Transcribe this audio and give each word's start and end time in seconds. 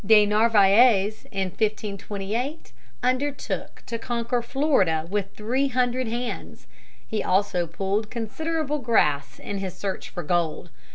De 0.03 0.25
Narvaez 0.25 1.25
in 1.31 1.49
1528 1.51 2.71
undertook 3.03 3.83
to 3.85 3.99
conquer 3.99 4.41
Florida 4.41 5.05
with 5.07 5.35
three 5.35 5.67
hundred 5.67 6.07
hands. 6.07 6.65
He 7.07 7.21
also 7.23 7.67
pulled 7.67 8.09
considerable 8.09 8.79
grass 8.79 9.37
in 9.37 9.59
his 9.59 9.75
search 9.77 10.09
for 10.09 10.23
gold. 10.23 10.71